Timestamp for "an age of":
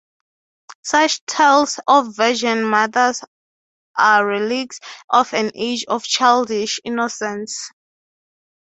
5.35-6.01